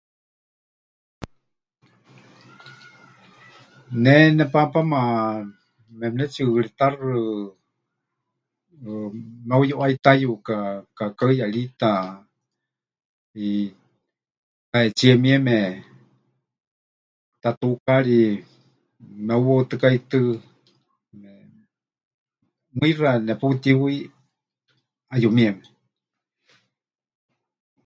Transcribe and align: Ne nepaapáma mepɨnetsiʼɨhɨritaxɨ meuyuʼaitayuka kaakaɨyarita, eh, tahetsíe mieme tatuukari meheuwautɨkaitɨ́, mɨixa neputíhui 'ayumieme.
Ne 4.03 4.13
nepaapáma 4.37 4.99
mepɨnetsiʼɨhɨritaxɨ 5.99 7.11
meuyuʼaitayuka 9.47 10.55
kaakaɨyarita, 10.97 11.89
eh, 13.41 13.65
tahetsíe 14.71 15.13
mieme 15.23 15.57
tatuukari 17.41 18.19
meheuwautɨkaitɨ́, 19.25 20.25
mɨixa 22.77 23.09
neputíhui 23.25 23.95
'ayumieme. 25.09 25.63